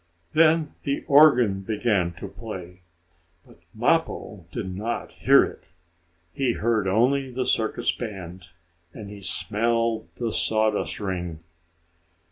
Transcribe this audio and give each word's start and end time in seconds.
Then 0.33 0.73
the 0.81 1.03
organ 1.07 1.59
began 1.61 2.13
to 2.13 2.27
play. 2.27 2.81
But 3.45 3.59
Mappo 3.75 4.47
did 4.51 4.75
not 4.75 5.11
hear 5.11 5.43
it. 5.43 5.69
He 6.33 6.53
heard 6.53 6.87
only 6.87 7.29
the 7.29 7.45
circus 7.45 7.91
band. 7.91 8.47
And 8.95 9.11
he 9.11 9.21
smelled 9.21 10.07
the 10.15 10.31
sawdust 10.31 10.99
ring. 10.99 11.43